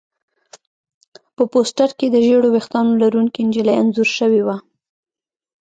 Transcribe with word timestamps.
په 1.35 1.43
پوسټر 1.51 1.89
کې 1.97 2.07
د 2.09 2.15
ژېړو 2.25 2.47
ویښتانو 2.51 2.99
لرونکې 3.03 3.41
نجلۍ 3.47 3.75
انځور 3.81 4.09
شوی 4.17 4.41
و 4.43 4.49